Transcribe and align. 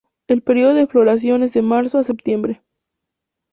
El 0.27 0.41
período 0.41 0.73
de 0.73 0.87
floración 0.87 1.43
es 1.43 1.53
de 1.53 1.61
marzo 1.61 1.99
a 1.99 2.03
septiembre. 2.03 2.63